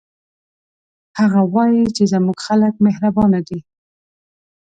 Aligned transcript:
هغه 1.19 1.41
وایي 1.53 1.83
چې 1.95 2.03
زموږ 2.13 2.37
خلک 2.47 2.73
مهربانه 2.85 3.39
دي 3.47 3.59